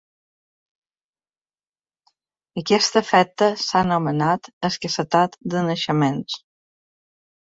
Aquest 2.61 2.97
efecte 3.03 3.51
s'ha 3.65 3.83
anomenat 3.87 4.49
escassetat 4.71 5.37
de 5.55 5.63
naixements. 5.71 6.41